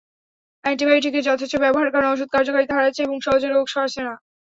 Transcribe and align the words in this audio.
অ্যান্টিবায়োটিকের 0.63 1.27
যথেচ্ছ 1.29 1.53
ব্যবহারের 1.63 1.93
কারণে 1.93 2.11
ওষুধ 2.11 2.29
কার্যকারিতা 2.31 2.77
হারাচ্ছে 2.77 3.01
এবং 3.03 3.17
সহজে 3.21 3.47
রোগ 3.49 3.65
সারছে 3.69 4.01
না। 4.07 4.13